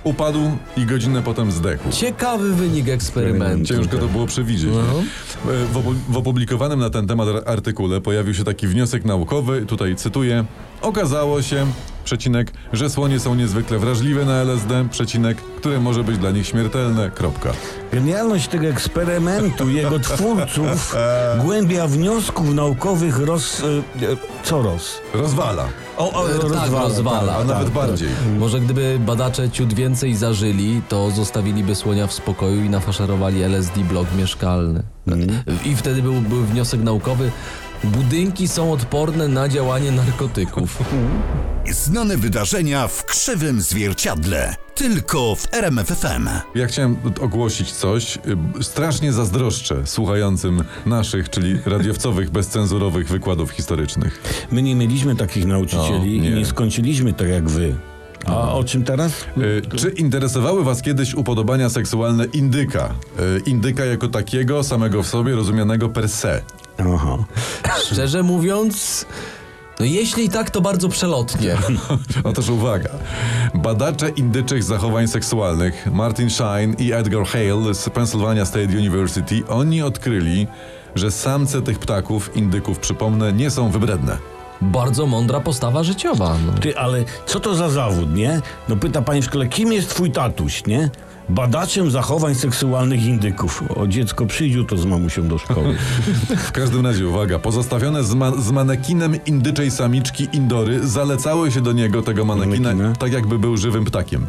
upadł 0.09 0.39
i 0.77 0.85
godzinę 0.85 1.21
potem 1.21 1.51
zdechł. 1.51 1.91
Ciekawy 1.91 2.53
wynik 2.55 2.89
eksperymentu. 2.89 3.65
Ciężko 3.73 3.97
to 3.97 4.07
było 4.07 4.25
przewidzieć. 4.25 4.69
No. 4.73 4.81
E, 5.53 5.65
W, 5.65 5.73
opu- 5.77 5.95
w 6.09 6.17
opublikowanym 6.17 6.79
na 6.79 6.89
ten 6.89 7.07
temat 7.07 7.27
ar- 7.27 7.43
artykule 7.45 8.01
pojawił 8.01 8.33
się 8.33 8.43
taki 8.43 8.67
wniosek 8.67 9.05
naukowy, 9.05 9.65
tutaj 9.65 9.95
cytuję. 9.95 10.45
Okazało 10.81 11.41
się, 11.41 11.65
przecinek, 12.09 12.51
że 12.73 12.89
słonie 12.89 13.19
są 13.19 13.35
niezwykle 13.35 13.79
wrażliwe 13.79 14.25
na 14.25 14.33
LSD, 14.33 14.85
przecinek, 14.91 15.37
które 15.37 15.79
może 15.79 16.03
być 16.03 16.17
dla 16.17 16.31
nich 16.31 16.47
śmiertelne, 16.47 17.11
kropka. 17.11 17.51
Genialność 17.91 18.47
tego 18.47 18.67
eksperymentu, 18.67 19.69
jego 19.69 19.99
twórców, 19.99 20.95
głębia 21.45 21.87
wniosków 21.87 22.53
naukowych 22.53 23.19
roz... 23.19 23.61
e, 23.61 23.63
co 24.43 24.61
roz? 24.61 25.01
Rozwala, 25.13 25.65
O, 25.97 26.11
o, 26.13 26.27
Tak, 26.27 26.41
rozwala, 26.41 26.81
rozwala. 26.83 27.35
a 27.37 27.43
nawet 27.43 27.63
tak. 27.63 27.73
bardziej. 27.73 28.09
Może 28.39 28.59
gdyby 28.59 28.99
badacze 29.05 29.49
ciut 29.49 29.73
więcej 29.73 30.15
zażyli, 30.15 30.81
to 30.89 31.11
zostawiliby 31.11 31.75
słonia 31.75 32.07
w 32.07 32.13
spokoju 32.13 32.63
i 32.63 32.69
nafaszerowali 32.69 33.43
LSD 33.43 33.79
blok 33.79 34.07
mieszkalny. 34.17 34.83
I 35.65 35.75
wtedy 35.75 36.01
był, 36.01 36.13
był 36.13 36.43
wniosek 36.43 36.81
naukowy. 36.83 37.31
Budynki 37.83 38.47
są 38.47 38.71
odporne 38.73 39.27
na 39.27 39.49
działanie 39.49 39.91
narkotyków. 39.91 40.77
Znane 41.71 42.17
wydarzenia 42.17 42.87
w 42.87 43.05
krzywym 43.05 43.61
zwierciadle. 43.61 44.55
Tylko 44.75 45.35
w 45.35 45.53
RMFFM. 45.53 46.29
Ja 46.55 46.67
chciałem 46.67 46.95
ogłosić 47.21 47.71
coś. 47.71 48.17
y, 48.59 48.63
Strasznie 48.63 49.13
zazdroszczę 49.13 49.87
słuchającym 49.87 50.63
naszych, 50.85 51.29
czyli 51.29 51.59
radiowcowych, 51.65 52.29
bezcenzurowych 52.29 53.07
wykładów 53.07 53.51
historycznych. 53.51 54.21
My 54.51 54.61
nie 54.61 54.75
mieliśmy 54.75 55.15
takich 55.15 55.45
nauczycieli 55.45 55.99
No, 55.99 56.05
i 56.05 56.19
nie. 56.21 56.31
nie 56.31 56.45
skończyliśmy 56.45 57.13
tak 57.13 57.27
jak 57.27 57.49
wy. 57.49 57.75
A 58.25 58.53
o 58.53 58.63
czym 58.63 58.83
teraz? 58.83 59.11
Y, 59.37 59.61
Czy 59.77 59.89
interesowały 59.89 60.63
Was 60.63 60.81
kiedyś 60.81 61.13
upodobania 61.15 61.69
seksualne 61.69 62.25
indyka? 62.25 62.93
Y, 63.37 63.41
Indyka 63.45 63.85
jako 63.85 64.07
takiego, 64.07 64.63
samego 64.63 65.03
w 65.03 65.07
sobie, 65.07 65.35
rozumianego 65.35 65.89
per 65.89 66.09
se. 66.09 66.41
Aha. 66.79 67.17
Szczerze 67.85 68.23
mówiąc, 68.23 69.05
no 69.79 69.85
jeśli 69.85 70.29
tak, 70.29 70.49
to 70.49 70.61
bardzo 70.61 70.89
przelotnie. 70.89 71.57
Otóż 72.23 72.49
uwaga. 72.49 72.89
Badacze 73.53 74.09
indyczych 74.09 74.63
zachowań 74.63 75.07
seksualnych 75.07 75.87
Martin 75.91 76.29
Shine 76.29 76.73
i 76.77 76.93
Edgar 76.93 77.25
Hale 77.25 77.73
z 77.73 77.89
Pennsylvania 77.89 78.45
State 78.45 78.77
University, 78.77 79.43
oni 79.47 79.81
odkryli, 79.81 80.47
że 80.95 81.11
samce 81.11 81.61
tych 81.61 81.79
ptaków, 81.79 82.35
indyków 82.37 82.79
przypomnę, 82.79 83.33
nie 83.33 83.51
są 83.51 83.69
wybredne. 83.69 84.17
Bardzo 84.61 85.05
mądra 85.05 85.39
postawa 85.39 85.83
życiowa. 85.83 86.35
No. 86.45 86.53
Ty, 86.61 86.77
ale 86.77 87.03
co 87.25 87.39
to 87.39 87.55
za 87.55 87.69
zawód, 87.69 88.15
nie? 88.15 88.41
No 88.69 88.75
pyta 88.75 89.01
pani 89.01 89.21
w 89.21 89.25
szkole, 89.25 89.47
kim 89.47 89.73
jest 89.73 89.89
twój 89.89 90.11
tatuś, 90.11 90.65
nie? 90.65 90.89
Badaczem 91.29 91.91
zachowań 91.91 92.35
seksualnych 92.35 93.05
indyków. 93.05 93.63
O 93.75 93.87
dziecko 93.87 94.25
przyjdziu 94.25 94.63
to 94.63 94.77
z 94.77 94.85
mamusią 94.85 95.27
do 95.27 95.37
szkoły. 95.37 95.75
W 96.47 96.51
każdym 96.51 96.85
razie, 96.85 97.07
uwaga, 97.07 97.39
pozostawione 97.39 98.03
z, 98.03 98.13
ma- 98.13 98.31
z 98.35 98.51
manekinem 98.51 99.25
indyczej 99.25 99.71
samiczki 99.71 100.27
Indory 100.33 100.87
zalecały 100.87 101.51
się 101.51 101.61
do 101.61 101.71
niego, 101.71 102.01
tego 102.01 102.25
manekina, 102.25 102.69
Manekina? 102.69 102.95
tak 102.95 103.13
jakby 103.13 103.39
był 103.39 103.57
żywym 103.57 103.85
ptakiem. 103.85 104.25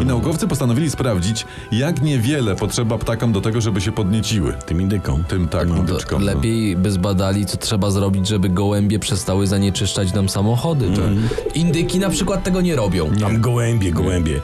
I 0.00 0.04
naukowcy 0.04 0.48
postanowili 0.48 0.90
sprawdzić, 0.90 1.46
jak 1.72 2.02
niewiele 2.02 2.56
potrzeba 2.56 2.98
ptakom 2.98 3.32
do 3.32 3.40
tego, 3.40 3.60
żeby 3.60 3.80
się 3.80 3.92
podnieciły. 3.92 4.52
Tym 4.66 4.80
indykom. 4.80 5.24
Tym 5.24 5.48
tak, 5.48 5.68
No. 5.68 5.76
Indyczkom. 5.76 6.24
no. 6.24 6.26
lepiej 6.34 6.76
by 6.76 6.90
zbadali, 6.90 7.46
co 7.46 7.56
trzeba 7.56 7.90
zrobić, 7.90 8.28
żeby 8.28 8.48
gołębie 8.48 8.98
przestały 8.98 9.46
zanieczyszczać 9.46 10.12
nam 10.12 10.28
samochody. 10.28 10.86
Mhm. 10.86 11.28
Indyki 11.54 11.98
na 11.98 12.10
przykład 12.10 12.42
tego 12.44 12.60
nie 12.60 12.76
robią. 12.76 13.10
Tam 13.20 13.40
gołębie, 13.40 13.92
gołębie. 13.92 14.40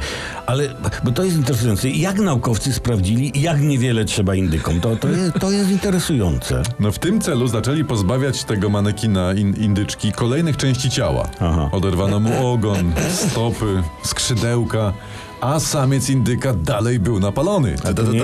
Ale, 0.46 0.68
bo 1.04 1.12
to 1.12 1.24
jest 1.24 1.36
interesujące. 1.36 1.88
Jak 1.90 2.18
naukowcy 2.18 2.72
sprawdzili, 2.72 3.32
jak 3.34 3.60
niewiele 3.60 4.04
trzeba 4.04 4.34
indykom? 4.34 4.80
To, 4.80 4.96
to, 4.96 5.08
jest, 5.08 5.32
to 5.40 5.50
jest 5.50 5.70
interesujące. 5.70 6.62
No 6.80 6.92
w 6.92 6.98
tym 6.98 7.20
celu 7.20 7.48
zaczęli 7.48 7.84
pozbawiać 7.84 8.44
tego 8.44 8.68
manekina 8.70 9.34
in, 9.34 9.54
indyczki 9.56 10.12
kolejnych 10.12 10.56
części 10.56 10.90
ciała. 10.90 11.28
Aha. 11.40 11.68
Oderwano 11.72 12.20
mu 12.20 12.46
ogon, 12.52 12.92
stopy, 13.10 13.82
skrzydełka, 14.04 14.92
a 15.44 15.60
samiec 15.60 16.10
indyka 16.10 16.54
dalej 16.54 16.98
był 16.98 17.20
napalony. 17.20 17.74
To 17.96 18.12
nie, 18.12 18.22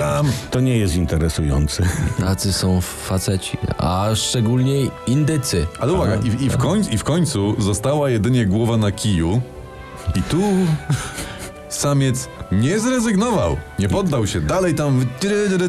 to 0.51 0.59
nie 0.59 0.77
jest 0.77 0.95
interesujące. 0.95 1.83
Tacy 2.19 2.53
są 2.53 2.81
faceci, 2.81 3.57
a 3.77 4.09
szczególnie 4.15 4.73
indycy. 5.07 5.67
Ale 5.79 5.93
uwaga, 5.93 6.15
i, 6.15 6.45
i, 6.45 6.49
w 6.49 6.57
końcu, 6.57 6.91
i 6.91 6.97
w 6.97 7.03
końcu 7.03 7.61
została 7.61 8.09
jedynie 8.09 8.45
głowa 8.45 8.77
na 8.77 8.91
kiju 8.91 9.41
i 10.15 10.21
tu 10.21 10.41
samiec 11.75 12.27
nie 12.51 12.79
zrezygnował, 12.79 13.57
nie 13.79 13.89
poddał 13.89 14.27
się, 14.27 14.41
dalej 14.41 14.75
tam... 14.75 15.05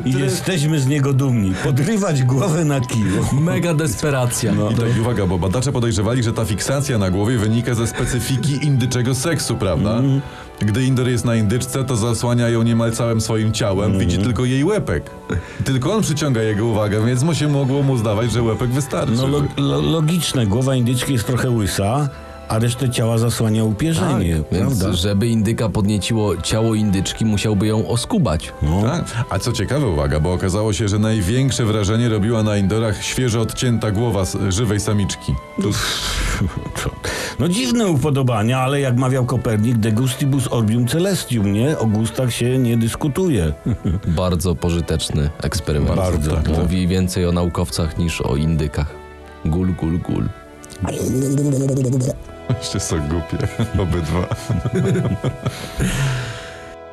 I 0.04 0.12
jesteśmy 0.12 0.80
z 0.80 0.86
niego 0.86 1.12
dumni. 1.12 1.52
Podrywać 1.64 2.22
głowę 2.22 2.64
na 2.64 2.80
kiju. 2.80 3.26
Mega 3.40 3.74
desperacja. 3.74 4.52
No. 4.54 4.70
I 4.70 4.74
tak, 4.74 4.86
uwaga, 5.00 5.26
bo 5.26 5.38
badacze 5.38 5.72
podejrzewali, 5.72 6.22
że 6.22 6.32
ta 6.32 6.44
fiksacja 6.44 6.98
na 6.98 7.10
głowie 7.10 7.38
wynika 7.38 7.74
ze 7.74 7.86
specyfiki 7.86 8.66
indyczego 8.66 9.14
seksu, 9.14 9.56
prawda? 9.56 9.90
Mhm. 9.90 10.20
Gdy 10.60 10.84
Indor 10.84 11.08
jest 11.08 11.24
na 11.24 11.36
indyczce, 11.36 11.84
to 11.84 11.96
zasłania 11.96 12.48
ją 12.48 12.62
niemal 12.62 12.92
całym 12.92 13.20
swoim 13.20 13.52
ciałem, 13.52 13.92
widzi 13.92 14.16
Mhm. 14.16 14.24
tylko 14.24 14.44
jej 14.44 14.64
łepek. 14.64 15.10
Tylko 15.64 15.94
on 15.94 16.02
przyciąga 16.02 16.42
jego 16.42 16.66
uwagę, 16.66 17.06
więc 17.06 17.22
mu 17.22 17.34
się 17.34 17.48
mogło 17.48 17.82
mu 17.82 17.96
zdawać, 17.96 18.32
że 18.32 18.42
łepek 18.42 18.70
wystarczy. 18.70 19.12
No 19.16 19.26
lo, 19.26 19.42
lo, 19.56 19.80
logiczne, 19.80 20.46
głowa 20.46 20.74
indyczki 20.74 21.12
jest 21.12 21.26
trochę 21.26 21.50
łysa, 21.50 22.08
a 22.52 22.58
resztę 22.58 22.90
ciała 22.90 23.18
zasłania 23.18 23.64
upierzenie, 23.64 24.36
Tak, 24.36 24.58
Więc 24.58 24.78
prawda? 24.78 24.92
żeby 24.96 25.26
indyka 25.28 25.68
podnieciło 25.68 26.36
ciało 26.36 26.74
indyczki, 26.74 27.24
musiałby 27.24 27.66
ją 27.66 27.88
oskubać. 27.88 28.52
No. 28.62 28.82
Tak. 28.82 29.04
A 29.30 29.38
co 29.38 29.52
ciekawe, 29.52 29.86
uwaga, 29.86 30.20
bo 30.20 30.32
okazało 30.32 30.72
się, 30.72 30.88
że 30.88 30.98
największe 30.98 31.64
wrażenie 31.64 32.08
robiła 32.08 32.42
na 32.42 32.56
Indorach 32.56 33.04
świeżo 33.04 33.40
odcięta 33.40 33.90
głowa 33.90 34.24
żywej 34.48 34.80
samiczki. 34.80 35.34
Tu, 35.62 35.70
No 37.38 37.48
dziwne 37.48 37.86
upodobania, 37.86 38.60
ale 38.60 38.80
jak 38.80 38.96
mawiał 38.96 39.24
Kopernik, 39.26 39.78
de 39.78 39.92
gustibus 39.92 40.48
orbium 40.50 40.88
celestium, 40.88 41.52
nie? 41.52 41.78
O 41.78 41.86
gustach 41.86 42.32
się 42.32 42.58
nie 42.58 42.76
dyskutuje. 42.76 43.52
Bardzo 44.06 44.54
pożyteczny 44.54 45.30
eksperyment. 45.42 45.96
Bardzo, 45.96 46.30
tak, 46.36 46.48
tak. 46.48 46.58
Mówi 46.58 46.88
więcej 46.88 47.26
o 47.26 47.32
naukowcach 47.32 47.98
niż 47.98 48.20
o 48.20 48.36
indykach. 48.36 48.86
Gul, 49.44 49.74
gul, 49.74 49.98
gul. 49.98 50.28
jeszcze 52.60 52.80
są 52.80 52.96
głupie, 53.08 53.48
obydwa. 53.82 54.26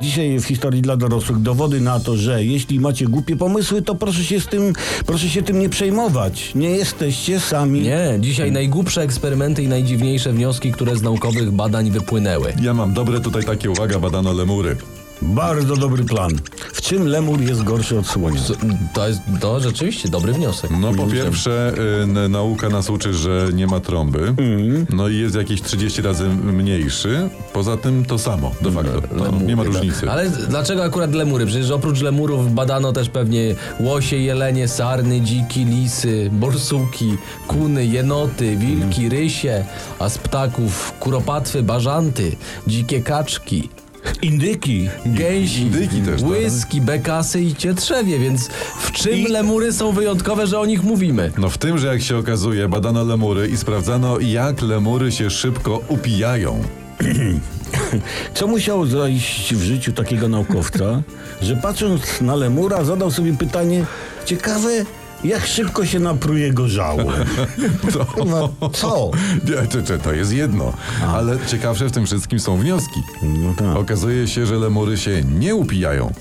Dzisiaj 0.00 0.38
w 0.38 0.44
historii 0.44 0.82
dla 0.82 0.96
dorosłych 0.96 1.38
dowody 1.38 1.80
na 1.80 2.00
to, 2.00 2.16
że 2.16 2.44
jeśli 2.44 2.80
macie 2.80 3.06
głupie 3.06 3.36
pomysły, 3.36 3.82
to 3.82 3.94
proszę 3.94 4.24
się 4.24 4.40
z 4.40 4.46
tym, 4.46 4.72
proszę 5.06 5.28
się 5.28 5.42
tym 5.42 5.58
nie 5.58 5.68
przejmować. 5.68 6.54
Nie 6.54 6.70
jesteście 6.70 7.40
sami. 7.40 7.80
Nie, 7.80 8.16
dzisiaj 8.20 8.52
najgłupsze 8.52 9.02
eksperymenty 9.02 9.62
i 9.62 9.68
najdziwniejsze 9.68 10.32
wnioski, 10.32 10.72
które 10.72 10.96
z 10.96 11.02
naukowych 11.02 11.50
badań 11.50 11.90
wypłynęły. 11.90 12.52
Ja 12.62 12.74
mam 12.74 12.94
dobre 12.94 13.20
tutaj 13.20 13.44
takie, 13.44 13.70
uwaga, 13.70 13.98
badano 13.98 14.32
lemury. 14.32 14.76
Bardzo 15.22 15.76
dobry 15.76 16.04
plan. 16.04 16.30
W 16.72 16.82
czym 16.82 17.06
lemur 17.06 17.40
jest 17.40 17.62
gorszy 17.62 17.98
od 17.98 18.06
słonia? 18.06 18.40
To 18.94 19.08
jest 19.08 19.20
to 19.40 19.60
rzeczywiście 19.60 20.08
dobry 20.08 20.32
wniosek. 20.32 20.70
No 20.80 20.94
po 20.94 21.06
pierwsze, 21.06 21.72
y, 22.24 22.28
nauka 22.28 22.68
nas 22.68 22.90
uczy, 22.90 23.14
że 23.14 23.48
nie 23.54 23.66
ma 23.66 23.80
trąby. 23.80 24.34
No 24.90 25.08
i 25.08 25.16
jest 25.16 25.34
jakieś 25.34 25.62
30 25.62 26.02
razy 26.02 26.28
mniejszy. 26.28 27.28
Poza 27.52 27.76
tym 27.76 28.04
to 28.04 28.18
samo, 28.18 28.52
de 28.60 28.70
facto. 28.70 29.00
To 29.00 29.24
Lemury, 29.24 29.46
nie 29.46 29.56
ma 29.56 29.64
tak. 29.64 29.72
różnicy. 29.72 30.10
Ale 30.10 30.30
dlaczego 30.30 30.84
akurat 30.84 31.14
lemury? 31.14 31.46
Przecież 31.46 31.70
oprócz 31.70 32.00
lemurów 32.00 32.54
badano 32.54 32.92
też 32.92 33.08
pewnie 33.08 33.54
łosie, 33.80 34.16
jelenie, 34.16 34.68
sarny, 34.68 35.20
dziki, 35.20 35.64
lisy, 35.64 36.30
borsuki, 36.32 37.16
kuny, 37.46 37.86
jenoty, 37.86 38.56
wilki, 38.56 39.08
rysie, 39.08 39.64
a 39.98 40.08
z 40.08 40.18
ptaków 40.18 40.92
kuropatwy, 41.00 41.62
bażanty, 41.62 42.36
dzikie 42.66 43.02
kaczki, 43.02 43.68
Indyki. 44.22 44.88
gęsi, 45.06 45.60
indyki 45.60 46.02
też, 46.02 46.20
tak. 46.20 46.30
łyski, 46.30 46.80
bekasy 46.80 47.42
i 47.42 47.54
cietrzewie, 47.54 48.18
więc 48.18 48.48
w 48.80 48.92
czym 48.92 49.24
lemury 49.24 49.72
są 49.72 49.92
wyjątkowe, 49.92 50.46
że 50.46 50.60
o 50.60 50.66
nich 50.66 50.82
mówimy? 50.82 51.32
No 51.38 51.50
w 51.50 51.58
tym, 51.58 51.78
że 51.78 51.86
jak 51.86 52.02
się 52.02 52.16
okazuje, 52.16 52.68
badano 52.68 53.04
lemury 53.04 53.48
i 53.48 53.56
sprawdzano, 53.56 54.18
jak 54.20 54.62
lemury 54.62 55.12
się 55.12 55.30
szybko 55.30 55.80
upijają. 55.88 56.62
Co 58.34 58.46
musiało 58.46 58.86
zajść 58.86 59.54
w 59.54 59.62
życiu 59.62 59.92
takiego 59.92 60.28
naukowca, 60.28 61.02
że 61.42 61.56
patrząc 61.56 62.20
na 62.20 62.34
lemura 62.34 62.84
zadał 62.84 63.10
sobie 63.10 63.34
pytanie, 63.34 63.84
ciekawe, 64.24 64.84
jak 65.24 65.46
szybko 65.46 65.86
się 65.86 66.00
napruje 66.00 66.52
go 66.52 66.68
żałem. 66.68 67.06
Kurwa, 68.14 68.48
Co? 68.72 69.10
Nie, 69.44 69.68
to, 69.68 69.82
to, 69.82 69.98
to 69.98 70.12
jest 70.12 70.32
jedno. 70.32 70.72
Ale 71.14 71.38
ciekawsze 71.46 71.86
w 71.88 71.92
tym 71.92 72.06
wszystkim 72.06 72.40
są 72.40 72.56
wnioski. 72.56 73.00
No 73.22 73.54
tak. 73.54 73.76
Okazuje 73.76 74.28
się, 74.28 74.46
że 74.46 74.56
lemury 74.56 74.98
się 74.98 75.22
nie 75.38 75.54
upijają. 75.54 76.12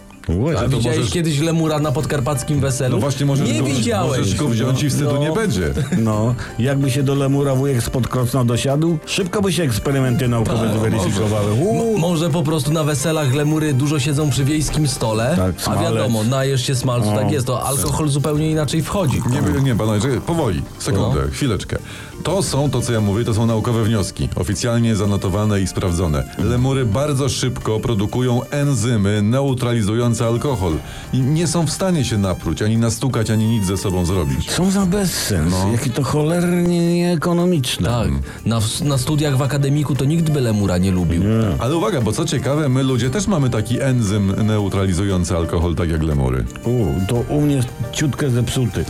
A 0.57 0.61
to 0.61 0.69
widziałeś 0.69 0.97
możesz- 0.99 1.13
kiedyś 1.13 1.39
lemura 1.39 1.79
na 1.79 1.91
podkarpackim 1.91 2.59
weselu? 2.59 2.95
No 2.95 3.01
właśnie 3.01 3.25
możesz 3.25 3.49
Nie 3.49 3.59
go, 3.59 3.65
widziałeś. 3.65 4.19
możesz 4.19 4.35
go 4.35 4.47
wziąć 4.47 4.83
i 4.83 4.89
wstydu 4.89 5.13
No. 5.13 5.19
nie 5.19 5.31
będzie. 5.31 5.73
No, 5.97 6.35
jakby 6.59 6.91
się 6.91 7.03
do 7.03 7.15
lemura 7.15 7.55
wujek 7.55 7.83
spod 7.83 8.07
Krocna 8.07 8.45
dosiadł, 8.45 8.97
szybko 9.05 9.41
by 9.41 9.53
się 9.53 9.63
eksperymenty 9.63 10.27
naukowe 10.27 10.73
zweryfikowały. 10.79 11.55
Mo- 11.55 11.61
Uuu. 11.61 11.97
może 11.97 12.29
po 12.29 12.43
prostu 12.43 12.73
na 12.73 12.83
weselach 12.83 13.33
lemury 13.33 13.73
dużo 13.73 13.99
siedzą 13.99 14.29
przy 14.29 14.45
wiejskim 14.45 14.87
stole, 14.87 15.33
Tak, 15.35 15.75
a 15.77 15.81
wiadomo, 15.83 16.23
najesz 16.23 16.67
się 16.67 16.75
smalcu, 16.75 17.09
tak 17.15 17.31
jest, 17.31 17.47
to 17.47 17.63
alkohol 17.67 18.09
zupełnie 18.09 18.51
inaczej 18.51 18.81
wchodzi. 18.83 19.21
Nie, 19.55 19.61
nie, 19.63 19.75
panowie, 19.75 20.21
powoli, 20.27 20.61
sekundę, 20.79 21.21
No. 21.25 21.31
chwileczkę. 21.31 21.77
To 22.23 22.43
są, 22.43 22.69
to 22.69 22.81
co 22.81 22.93
ja 22.93 23.01
mówię, 23.01 23.25
to 23.25 23.33
są 23.33 23.45
naukowe 23.45 23.83
wnioski, 23.83 24.29
oficjalnie 24.35 24.95
zanotowane 24.95 25.61
i 25.61 25.67
sprawdzone. 25.67 26.23
Lemury 26.37 26.85
bardzo 26.85 27.29
szybko 27.29 27.79
produkują 27.79 28.41
enzymy 28.51 29.21
neutralizujące 29.21 30.18
alkohol 30.25 30.73
i 31.13 31.21
nie 31.21 31.47
są 31.47 31.65
w 31.65 31.71
stanie 31.71 32.05
się 32.05 32.17
napruć, 32.17 32.61
ani 32.61 32.77
nastukać, 32.77 33.29
ani 33.29 33.45
nic 33.47 33.65
ze 33.65 33.77
sobą 33.77 34.05
zrobić. 34.05 34.51
Co 34.51 34.71
za 34.71 34.85
bezsens, 34.85 35.51
No. 35.51 35.71
jakie 35.71 35.89
to 35.89 36.03
cholernie 36.03 36.93
nieekonomiczne. 36.95 37.89
Tak, 37.89 38.09
na, 38.45 38.59
na 38.83 38.97
studiach 38.97 39.37
w 39.37 39.41
akademiku 39.41 39.95
to 39.95 40.05
nikt 40.05 40.29
by 40.29 40.41
lemura 40.41 40.77
nie 40.77 40.91
lubił. 40.91 41.23
Ale 41.59 41.75
uwaga, 41.77 42.01
bo 42.01 42.11
co 42.11 42.25
ciekawe, 42.25 42.69
my 42.69 42.83
ludzie 42.83 43.09
też 43.09 43.27
mamy 43.27 43.49
taki 43.49 43.81
enzym 43.81 44.33
neutralizujący 44.47 45.37
alkohol, 45.37 45.75
tak 45.75 45.89
jak 45.89 46.03
lemury. 46.03 46.45
U, 46.65 46.85
to 47.07 47.15
u 47.15 47.41
mnie 47.41 47.63
ciutkę 47.91 48.29
zepsuty. 48.29 48.85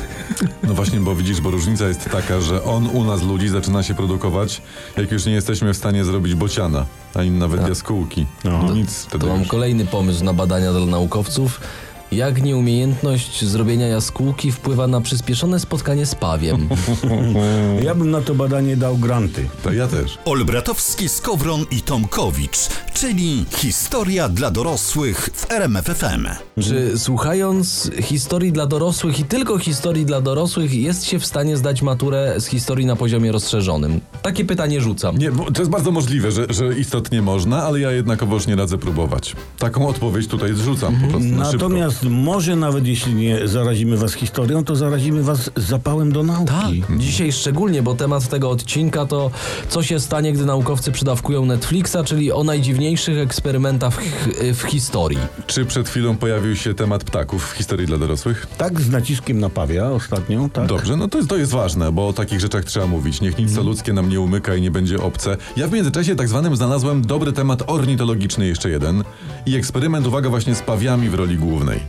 No 0.63 0.73
właśnie, 0.73 0.99
bo 0.99 1.15
widzisz, 1.15 1.41
bo 1.41 1.51
różnica 1.51 1.87
jest 1.87 2.05
taka, 2.09 2.41
że 2.41 2.63
on 2.63 2.87
u 2.87 3.03
nas 3.03 3.23
ludzi 3.23 3.49
zaczyna 3.49 3.83
się 3.83 3.93
produkować, 3.93 4.61
jak 4.97 5.11
już 5.11 5.25
nie 5.25 5.33
jesteśmy 5.33 5.73
w 5.73 5.77
stanie 5.77 6.05
zrobić 6.05 6.35
bociana, 6.35 6.85
ani 7.15 7.31
nawet 7.31 7.67
jaskółki. 7.67 8.25
No, 8.43 8.73
nic 8.73 9.03
wtedy 9.05 9.25
To 9.25 9.31
mam 9.31 9.39
już. 9.39 9.47
kolejny 9.47 9.85
pomysł 9.85 10.23
na 10.23 10.33
badania 10.33 10.71
dla 10.71 10.85
naukowców. 10.85 11.59
Jak 12.11 12.41
nieumiejętność 12.41 13.45
zrobienia 13.45 13.87
jaskółki 13.87 14.51
wpływa 14.51 14.87
na 14.87 15.01
przyspieszone 15.01 15.59
spotkanie 15.59 16.05
z 16.05 16.15
pawiem? 16.15 16.69
Ja 17.83 17.95
bym 17.95 18.11
na 18.11 18.21
to 18.21 18.35
badanie 18.35 18.77
dał 18.77 18.97
granty. 18.97 19.49
To 19.63 19.73
ja 19.73 19.87
też. 19.87 20.17
Olbratowski, 20.25 21.09
Skowron 21.09 21.65
i 21.71 21.81
Tomkowicz, 21.81 22.57
czyli 22.93 23.45
historia 23.57 24.29
dla 24.29 24.51
dorosłych 24.51 25.29
w 25.33 25.51
RMFFM. 25.51 26.27
Czy 26.61 26.99
słuchając 26.99 27.91
historii 28.01 28.51
dla 28.51 28.65
dorosłych 28.67 29.19
i 29.19 29.23
tylko 29.23 29.57
historii 29.57 30.05
dla 30.05 30.21
dorosłych 30.21 30.73
jest 30.73 31.05
się 31.05 31.19
w 31.19 31.25
stanie 31.25 31.57
zdać 31.57 31.81
maturę 31.81 32.35
z 32.39 32.45
historii 32.45 32.85
na 32.85 32.95
poziomie 32.95 33.31
rozszerzonym? 33.31 34.01
Takie 34.21 34.45
pytanie 34.45 34.81
rzucam. 34.81 35.17
Nie, 35.17 35.31
bo 35.31 35.51
to 35.51 35.61
jest 35.61 35.71
bardzo 35.71 35.91
możliwe, 35.91 36.31
że, 36.31 36.45
że 36.49 36.79
istotnie 36.79 37.21
można, 37.21 37.63
ale 37.63 37.79
ja 37.79 37.91
jednakowoż 37.91 38.47
nie 38.47 38.55
radzę 38.55 38.77
próbować. 38.77 39.35
Taką 39.59 39.87
odpowiedź 39.87 40.27
tutaj 40.27 40.53
zrzucam 40.53 40.95
po 41.01 41.07
prostu 41.07 41.29
na 41.29 41.45
może 42.03 42.55
nawet 42.55 42.87
jeśli 42.87 43.13
nie 43.13 43.47
zarazimy 43.47 43.97
was 43.97 44.13
historią, 44.13 44.63
to 44.63 44.75
zarazimy 44.75 45.23
was 45.23 45.51
zapałem 45.55 46.11
do 46.11 46.23
nauki. 46.23 46.51
Tak, 46.87 46.97
dzisiaj 46.97 47.31
szczególnie, 47.31 47.83
bo 47.83 47.95
temat 47.95 48.29
tego 48.29 48.49
odcinka 48.49 49.05
to 49.05 49.31
co 49.69 49.83
się 49.83 49.99
stanie, 49.99 50.33
gdy 50.33 50.45
naukowcy 50.45 50.91
przydawkują 50.91 51.45
Netflixa, 51.45 51.97
czyli 52.05 52.31
o 52.31 52.43
najdziwniejszych 52.43 53.17
eksperymentach 53.17 54.03
w, 54.03 54.57
w 54.57 54.61
historii. 54.61 55.19
Czy 55.47 55.65
przed 55.65 55.89
chwilą 55.89 56.17
pojawił 56.17 56.55
się 56.55 56.73
temat 56.73 57.03
ptaków 57.03 57.51
w 57.51 57.57
historii 57.57 57.87
dla 57.87 57.97
dorosłych? 57.97 58.47
Tak 58.57 58.81
z 58.81 58.89
naciskiem 58.89 59.39
na 59.39 59.49
pawia 59.49 59.89
ostatnio, 59.89 60.49
tak? 60.53 60.67
Dobrze, 60.67 60.97
no 60.97 61.07
to 61.07 61.17
jest, 61.17 61.29
to 61.29 61.37
jest 61.37 61.51
ważne, 61.51 61.91
bo 61.91 62.07
o 62.07 62.13
takich 62.13 62.39
rzeczach 62.39 62.65
trzeba 62.65 62.87
mówić. 62.87 63.21
Niech 63.21 63.37
nic 63.37 63.55
co 63.55 63.63
ludzkie 63.63 63.93
nam 63.93 64.09
nie 64.09 64.21
umyka 64.21 64.55
i 64.55 64.61
nie 64.61 64.71
będzie 64.71 64.99
obce. 64.99 65.37
Ja 65.57 65.67
w 65.67 65.71
międzyczasie 65.71 66.15
tak 66.15 66.27
zwanym 66.29 66.55
znalazłem 66.55 67.01
dobry 67.01 67.33
temat 67.33 67.63
ornitologiczny, 67.67 68.47
jeszcze 68.47 68.69
jeden. 68.69 69.03
I 69.45 69.55
eksperyment, 69.55 70.07
uwaga, 70.07 70.29
właśnie 70.29 70.55
z 70.55 70.61
pawiami 70.61 71.09
w 71.09 71.13
roli 71.13 71.37
głównej. 71.37 71.79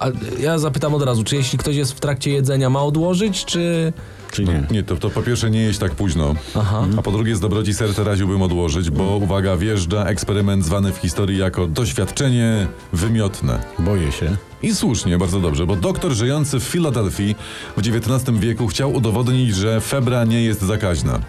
A 0.00 0.06
ja 0.40 0.58
zapytam 0.58 0.94
od 0.94 1.02
razu, 1.02 1.24
czy 1.24 1.36
jeśli 1.36 1.58
ktoś 1.58 1.76
jest 1.76 1.92
w 1.92 2.00
trakcie 2.00 2.30
jedzenia, 2.30 2.70
ma 2.70 2.82
odłożyć, 2.82 3.44
czy... 3.44 3.92
Czy 4.30 4.44
nie? 4.44 4.66
Nie, 4.70 4.82
to, 4.82 4.96
to 4.96 5.10
po 5.10 5.22
pierwsze 5.22 5.50
nie 5.50 5.62
jeść 5.62 5.78
tak 5.78 5.94
późno, 5.94 6.34
Aha. 6.56 6.86
a 6.96 7.02
po 7.02 7.12
drugie 7.12 7.36
z 7.36 7.40
dobroci 7.40 7.74
serca 7.74 8.04
radziłbym 8.04 8.42
odłożyć, 8.42 8.90
bo 8.90 9.16
uwaga, 9.16 9.56
wjeżdża 9.56 10.04
eksperyment 10.04 10.64
zwany 10.64 10.92
w 10.92 10.96
historii 10.96 11.38
jako 11.38 11.66
doświadczenie 11.66 12.66
wymiotne. 12.92 13.58
Boję 13.78 14.12
się. 14.12 14.36
I 14.62 14.74
słusznie, 14.74 15.18
bardzo 15.18 15.40
dobrze, 15.40 15.66
bo 15.66 15.76
doktor 15.76 16.12
żyjący 16.12 16.60
w 16.60 16.62
Filadelfii 16.62 17.36
w 17.76 17.80
XIX 17.80 18.38
wieku 18.38 18.66
chciał 18.66 18.92
udowodnić, 18.92 19.54
że 19.54 19.80
febra 19.80 20.24
nie 20.24 20.42
jest 20.42 20.62
zakaźna. 20.62 21.20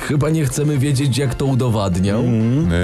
Chyba 0.00 0.30
nie 0.30 0.44
chcemy 0.44 0.78
wiedzieć, 0.78 1.18
jak 1.18 1.34
to 1.34 1.46
udowadniał. 1.46 2.24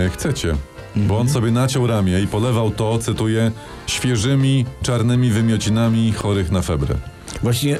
E, 0.06 0.10
chcecie. 0.10 0.54
Bo 0.96 1.18
on 1.18 1.28
sobie 1.28 1.50
naciął 1.50 1.86
ramię 1.86 2.20
i 2.20 2.26
polewał 2.26 2.70
to, 2.70 2.98
cytuję, 2.98 3.52
świeżymi, 3.86 4.64
czarnymi 4.82 5.30
wymiocinami 5.30 6.12
chorych 6.12 6.50
na 6.50 6.62
febrę. 6.62 6.94
Właśnie 7.42 7.78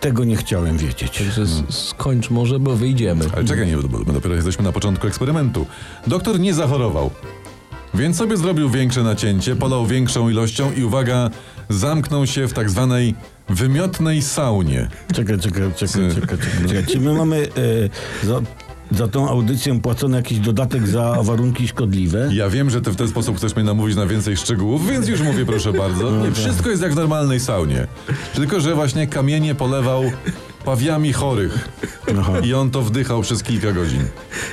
tego 0.00 0.24
nie 0.24 0.36
chciałem 0.36 0.78
wiedzieć. 0.78 1.18
Także 1.18 1.42
s- 1.42 1.62
skończ 1.68 2.30
może, 2.30 2.60
bo 2.60 2.76
wyjdziemy. 2.76 3.24
Ale 3.32 3.44
czekaj, 3.44 3.66
nie, 3.66 3.76
bo 3.76 3.98
my 3.98 4.12
dopiero 4.12 4.34
jesteśmy 4.34 4.64
na 4.64 4.72
początku 4.72 5.06
eksperymentu. 5.06 5.66
Doktor 6.06 6.40
nie 6.40 6.54
zachorował. 6.54 7.10
Więc 7.94 8.16
sobie 8.16 8.36
zrobił 8.36 8.70
większe 8.70 9.02
nacięcie, 9.02 9.56
polał 9.56 9.86
większą 9.86 10.28
ilością 10.28 10.72
i 10.72 10.82
uwaga, 10.84 11.30
zamknął 11.68 12.26
się 12.26 12.48
w 12.48 12.52
tak 12.52 12.70
zwanej 12.70 13.14
wymiotnej 13.48 14.22
saunie. 14.22 14.88
Czekaj, 15.14 15.38
czekaj, 15.38 15.62
czekaj, 15.76 15.88
czekaj, 16.14 16.20
czekaj. 16.20 16.68
czekaj. 16.68 16.86
Czy 16.86 17.00
my 17.00 17.14
mamy 17.14 17.36
e, 18.26 18.28
za, 18.90 19.08
tą 19.08 19.28
audycję 19.28 19.80
płacony 19.80 20.16
jakiś 20.16 20.38
dodatek 20.38 20.88
za 20.88 21.16
warunki 21.22 21.68
szkodliwe? 21.68 22.28
Ja 22.32 22.48
wiem, 22.48 22.70
że 22.70 22.80
ty 22.80 22.90
w 22.90 22.96
ten 22.96 23.08
sposób 23.08 23.36
chcesz 23.36 23.56
mnie 23.56 23.64
namówić 23.64 23.96
na 23.96 24.06
więcej 24.06 24.36
szczegółów, 24.36 24.88
więc 24.90 25.08
już 25.08 25.20
mówię 25.20 25.46
proszę 25.46 25.72
bardzo. 25.72 26.10
Nie, 26.10 26.32
wszystko 26.32 26.70
jest 26.70 26.82
jak 26.82 26.92
w 26.92 26.96
normalnej 26.96 27.40
saunie. 27.40 27.86
Tylko, 28.34 28.60
że 28.60 28.74
właśnie 28.74 29.06
kamienie 29.06 29.54
polewał 29.54 30.02
pawiami 30.68 31.12
chorych. 31.12 31.68
I 32.44 32.54
on 32.54 32.70
to 32.70 32.82
wdychał 32.82 33.22
przez 33.22 33.42
kilka 33.42 33.72
godzin. 33.72 34.04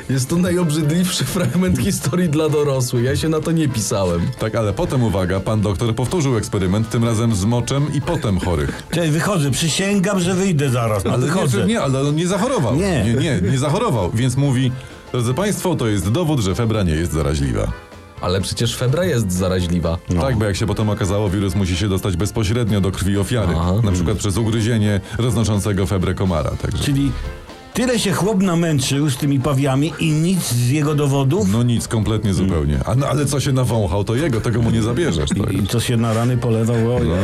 Jest 0.10 0.30
to 0.30 0.36
najobrzydliwszy 0.36 1.26
fragment 1.36 1.80
historii 1.80 2.30
dla 2.30 2.50
dorosłych. 2.50 3.04
Ja 3.04 3.16
się 3.16 3.30
na 3.30 3.40
to 3.40 3.52
nie 3.52 3.70
pisałem. 3.70 4.22
Tak, 4.40 4.56
ale 4.56 4.74
potem 4.74 5.04
uwaga, 5.04 5.40
pan 5.40 5.62
doktor 5.62 5.96
powtórzył 5.96 6.38
eksperyment, 6.38 6.90
tym 6.90 7.04
razem 7.04 7.36
z 7.36 7.46
moczem 7.46 7.94
i 7.94 8.02
potem 8.02 8.40
chorych. 8.40 8.84
Cześć, 8.92 9.12
wychodzę, 9.12 9.52
przysięgam, 9.52 10.20
że 10.20 10.34
wyjdę 10.34 10.70
zaraz. 10.70 11.04
No, 11.06 11.12
Ale 11.12 11.26
wychodzę. 11.26 11.58
nie, 11.60 11.66
nie, 11.66 11.82
ale 11.82 12.02
on 12.02 12.16
nie 12.16 12.28
zachorował. 12.28 12.76
Nie. 12.76 13.04
nie, 13.04 13.14
nie, 13.14 13.42
nie 13.52 13.60
zachorował. 13.60 14.12
Więc 14.14 14.36
mówi, 14.38 14.72
drodzy 15.12 15.34
państwo, 15.34 15.76
to 15.76 15.88
jest 15.88 16.12
dowód, 16.12 16.40
że 16.40 16.56
febra 16.56 16.84
nie 16.84 16.94
jest 16.94 17.12
zaraźliwa. 17.12 17.72
Ale 18.22 18.42
przecież 18.42 18.76
febra 18.78 19.06
jest 19.06 19.32
zaraźliwa. 19.32 19.98
Tak, 20.22 20.38
bo 20.38 20.46
jak 20.46 20.56
się 20.56 20.68
potem 20.68 20.90
okazało, 20.90 21.30
wirus 21.30 21.56
musi 21.56 21.78
się 21.78 21.90
dostać 21.90 22.18
bezpośrednio 22.18 22.82
do 22.82 22.92
krwi 22.92 23.18
ofiary. 23.18 23.54
Aha. 23.58 23.74
Na 23.84 23.92
przykład 23.92 24.18
przez 24.18 24.38
ugryzienie 24.38 25.02
roznoszącego 25.18 25.86
febrę 25.88 26.14
komara. 26.14 26.52
Także. 26.62 26.84
Czyli 26.84 27.12
tyle 27.74 28.00
się 28.00 28.12
chłop 28.14 28.42
namęczył 28.44 29.10
z 29.10 29.18
tymi 29.18 29.40
pawiami 29.40 29.94
i 30.00 30.12
nic 30.12 30.52
z 30.52 30.70
jego 30.70 30.96
dowodów? 30.96 31.48
No 31.52 31.64
nic, 31.64 31.88
kompletnie 31.88 32.34
zupełnie. 32.34 32.80
A, 32.86 32.96
no, 32.96 33.08
ale 33.08 33.26
co 33.26 33.40
się 33.40 33.52
nawąchał, 33.52 34.04
to 34.04 34.16
jego, 34.16 34.42
tego 34.42 34.62
mu 34.62 34.72
nie 34.72 34.82
zabierzesz. 34.82 35.30
To 35.30 35.50
I 35.50 35.68
co 35.68 35.80
się 35.80 35.98
na 35.98 36.14
rany 36.14 36.38
polewał? 36.38 36.76
O, 36.96 37.00
No. 37.00 37.16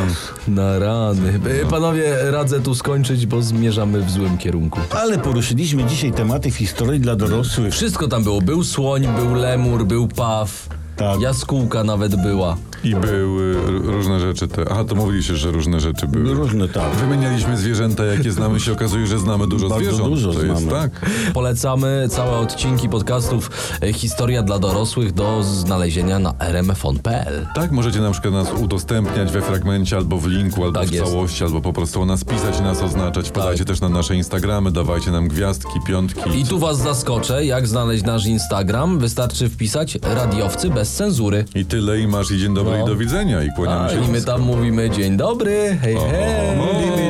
Na 0.48 0.80
rany. 0.80 1.40
E, 1.64 1.66
Panowie, 1.66 2.16
radzę 2.32 2.60
tu 2.62 2.76
skończyć, 2.76 3.26
bo 3.26 3.42
zmierzamy 3.42 4.02
w 4.02 4.12
złym 4.12 4.38
kierunku. 4.38 4.80
Ale 4.92 5.18
poruszyliśmy 5.20 5.84
dzisiaj 5.84 6.12
tematy 6.12 6.52
w 6.52 6.56
historii 6.56 7.00
dla 7.00 7.16
dorosłych. 7.16 7.74
Wszystko 7.74 8.08
tam 8.08 8.24
było. 8.24 8.42
Był 8.42 8.64
słoń, 8.64 9.08
był 9.20 9.34
lemur, 9.36 9.86
był 9.86 10.08
paw. 10.08 10.70
Tak. 11.02 11.22
Jaskółka 11.22 11.84
nawet 11.84 12.16
była. 12.24 12.58
I 12.84 12.96
były 12.96 13.56
r- 13.68 13.82
różne 13.84 14.20
rzeczy. 14.20 14.48
Te... 14.48 14.66
Aha, 14.72 14.84
to 14.84 14.96
mówiliście, 14.96 15.36
że 15.36 15.52
różne 15.52 15.80
rzeczy 15.80 16.08
były. 16.08 16.34
Różne 16.34 16.68
tak. 16.68 16.96
Wymienialiśmy 16.96 17.58
zwierzęta, 17.58 18.06
jakie 18.06 18.32
znamy, 18.32 18.60
się 18.60 18.72
okazuje, 18.72 19.08
że 19.08 19.20
znamy 19.20 19.48
dużo 19.48 19.70
Bardzo 19.70 19.86
zwierząt. 19.90 20.10
dużo 20.10 20.34
to 20.34 20.44
jest 20.46 20.62
znamy. 20.62 20.82
tak. 20.82 21.10
Polecamy 21.34 22.08
całe 22.10 22.38
odcinki 22.38 22.90
podcastów 22.90 23.52
e, 23.82 23.94
Historia 23.94 24.44
dla 24.44 24.60
dorosłych 24.60 25.12
do 25.14 25.44
znalezienia 25.44 26.20
na 26.20 26.34
rmfon.pl. 26.40 27.48
Tak, 27.56 27.72
możecie 27.72 28.00
na 28.02 28.12
przykład 28.12 28.34
nas 28.34 28.48
udostępniać 28.54 29.32
we 29.32 29.42
fragmencie, 29.42 29.98
albo 29.98 30.18
w 30.18 30.28
linku, 30.28 30.64
albo 30.64 30.80
Tak 30.80 30.90
w 30.90 30.92
jest. 30.94 31.06
całości, 31.12 31.44
albo 31.44 31.62
po 31.62 31.74
prostu 31.74 32.02
o 32.02 32.06
nas 32.06 32.24
pisać 32.24 32.60
i 32.60 32.62
nas 32.64 32.82
oznaczać. 32.82 33.30
Wpadajcie 33.30 33.58
Tak. 33.66 33.68
też 33.68 33.82
na 33.82 33.90
nasze 33.90 34.16
Instagramy, 34.16 34.72
dawajcie 34.72 35.12
nam 35.12 35.28
gwiazdki, 35.28 35.80
piątki. 35.88 36.40
I 36.40 36.46
tu 36.46 36.60
was 36.60 36.78
zaskoczę, 36.78 37.46
jak 37.46 37.68
znaleźć 37.68 38.04
nasz 38.04 38.26
Instagram. 38.26 39.00
Wystarczy 39.00 39.50
wpisać 39.50 39.98
radiowcy 40.16 40.70
bez 40.70 40.94
cenzury. 40.96 41.46
I 41.56 41.66
tyle, 41.66 42.00
i 42.00 42.08
masz 42.08 42.32
i 42.32 42.38
dzień 42.38 42.54
dobry, 42.54 42.71
No. 42.78 42.84
i 42.84 42.88
do 42.88 42.96
widzenia. 42.96 43.44
I 43.44 43.50
kłaniamy 43.56 43.86
A, 43.86 43.90
się. 43.90 44.06
I 44.06 44.08
my 44.08 44.22
tam 44.22 44.42
mówimy 44.42 44.90
dzień 44.90 45.18
dobry, 45.18 45.78
hej 45.82 45.96
hej. 45.96 46.58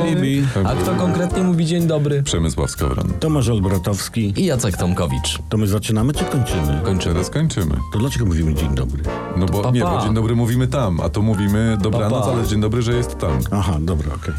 Libi, 0.06 0.14
libi. 0.14 0.46
A 0.64 0.74
kto 0.74 0.94
konkretnie 0.94 1.42
mówi 1.42 1.66
dzień 1.66 1.86
dobry? 1.86 2.22
Przemysław 2.22 2.70
Skowron. 2.70 3.12
Tomasz 3.20 3.48
Olbratowski. 3.48 4.34
I 4.36 4.44
Jacek 4.44 4.76
Tomkowicz. 4.76 5.38
To 5.48 5.56
my 5.56 5.66
zaczynamy 5.66 6.12
czy 6.12 6.24
kończymy? 6.24 6.80
Kończymy. 6.84 7.14
Teraz 7.14 7.30
kończymy. 7.30 7.74
To 7.92 7.98
dlaczego 7.98 8.26
mówimy 8.26 8.54
dzień 8.54 8.74
dobry? 8.74 9.02
No 9.36 9.46
bo 9.46 9.62
pa, 9.62 9.70
nie, 9.70 9.80
bo 9.80 10.00
dzień 10.02 10.14
dobry 10.14 10.36
mówimy 10.36 10.66
tam, 10.68 11.00
a 11.00 11.08
tu 11.08 11.22
mówimy 11.22 11.78
dobranoc, 11.82 12.20
Pa, 12.24 12.26
pa. 12.26 12.32
ale 12.32 12.46
dzień 12.46 12.60
dobry, 12.60 12.82
że 12.82 12.92
jest 12.92 13.18
tam. 13.18 13.38
Aha, 13.50 13.76
dobra, 13.80 14.14
okej. 14.14 14.34